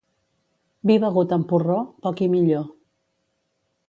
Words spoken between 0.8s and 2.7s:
Vi begut amb porró, poc i millor.